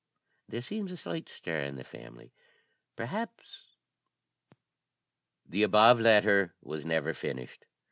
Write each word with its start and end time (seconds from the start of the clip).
There 0.49 0.63
seems 0.63 0.91
a 0.91 0.97
slight 0.97 1.29
stir 1.29 1.61
in 1.61 1.75
the 1.75 1.83
family; 1.83 2.33
perhaps" 2.95 3.67
The 5.51 5.61
above 5.61 5.99
letter 5.99 6.55
was 6.59 6.83
never 6.83 7.13
finished. 7.13 7.67